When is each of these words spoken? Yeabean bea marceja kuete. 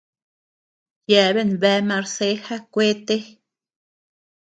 Yeabean 1.11 1.51
bea 1.61 1.77
marceja 1.91 2.55
kuete. 2.73 3.17